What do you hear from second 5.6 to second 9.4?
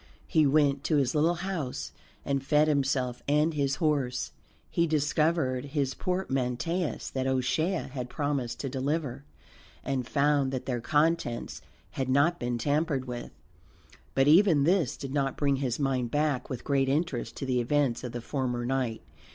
his portmanteaus that O'Shea had promised to deliver,